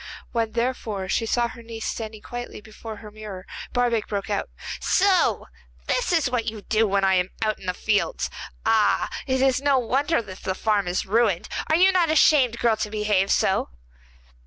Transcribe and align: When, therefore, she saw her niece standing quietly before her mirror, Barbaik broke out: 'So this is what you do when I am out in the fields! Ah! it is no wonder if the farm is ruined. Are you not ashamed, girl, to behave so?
When, 0.31 0.53
therefore, 0.53 1.07
she 1.09 1.27
saw 1.27 1.47
her 1.49 1.61
niece 1.61 1.85
standing 1.85 2.23
quietly 2.23 2.59
before 2.59 2.95
her 2.95 3.11
mirror, 3.11 3.45
Barbaik 3.71 4.07
broke 4.07 4.31
out: 4.31 4.49
'So 4.79 5.45
this 5.85 6.11
is 6.11 6.27
what 6.27 6.47
you 6.47 6.63
do 6.63 6.87
when 6.87 7.03
I 7.03 7.13
am 7.13 7.29
out 7.43 7.59
in 7.59 7.67
the 7.67 7.75
fields! 7.75 8.27
Ah! 8.65 9.09
it 9.27 9.43
is 9.43 9.61
no 9.61 9.77
wonder 9.77 10.17
if 10.17 10.41
the 10.41 10.55
farm 10.55 10.87
is 10.87 11.05
ruined. 11.05 11.47
Are 11.69 11.75
you 11.75 11.91
not 11.91 12.09
ashamed, 12.09 12.57
girl, 12.57 12.77
to 12.77 12.89
behave 12.89 13.31
so? 13.31 13.69